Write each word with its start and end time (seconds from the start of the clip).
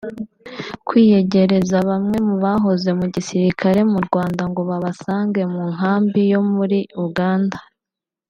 kwiyegereza 0.87 1.77
bamwe 1.89 2.17
mu 2.27 2.35
bahoze 2.43 2.89
mu 2.99 3.05
gisirikare 3.15 3.79
mu 3.91 3.99
Rwanda 4.05 4.43
ngo 4.51 4.61
babasange 4.69 5.41
mu 5.53 5.63
nkambi 5.73 6.21
yo 6.31 6.41
muri 6.53 6.79
Uganda 7.05 7.57